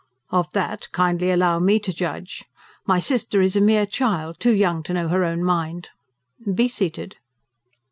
[0.31, 2.45] "Of that, kindly allow me to judge.
[2.87, 5.91] My sister is a mere child too young to know her own mind.
[6.51, 7.17] Be seated."